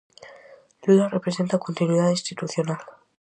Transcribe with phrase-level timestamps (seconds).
[0.85, 2.81] Lula representa a continuidade institucional.